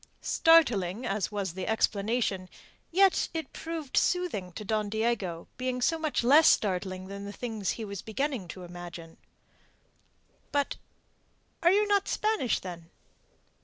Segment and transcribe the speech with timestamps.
[0.23, 2.49] Startling as was the explanation,
[2.91, 7.73] yet it proved soothing to Don Diego, being so much less startling than the things
[7.77, 9.17] he was beginning to imagine.
[10.51, 10.77] "But...
[11.61, 12.89] Are you not Spanish, then?"